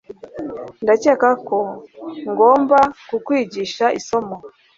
[0.83, 1.59] Ndakeka ko
[2.31, 4.35] ngomba kukwigisha isomo